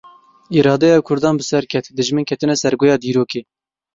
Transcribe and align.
Îradeya 0.61 1.01
Kurdan 1.09 1.35
bi 1.41 1.45
ser 1.49 1.65
ket, 1.73 1.85
dijmin 1.99 2.27
ketine 2.31 2.55
sergoya 2.63 2.95
dîrokê. 3.03 3.41